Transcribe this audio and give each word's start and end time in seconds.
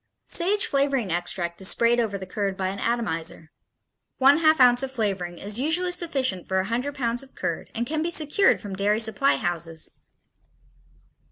Sage 0.25 0.65
flavoring 0.65 1.11
extract 1.11 1.61
is 1.61 1.67
sprayed 1.67 1.99
over 1.99 2.17
the 2.17 2.25
curd 2.25 2.57
by 2.57 2.69
an 2.69 2.79
atomizer. 2.79 3.51
One 4.17 4.39
half 4.39 4.59
ounce 4.59 4.81
of 4.81 4.91
flavoring 4.91 5.37
is 5.37 5.59
usually 5.59 5.91
sufficient 5.91 6.47
for 6.47 6.57
a 6.59 6.65
hundred 6.65 6.95
pounds 6.95 7.21
of 7.21 7.35
curd 7.35 7.69
and 7.75 7.85
can 7.85 8.01
be 8.01 8.09
secured 8.09 8.59
from 8.59 8.75
dairy 8.75 8.99
supply 8.99 9.35
houses. 9.35 9.91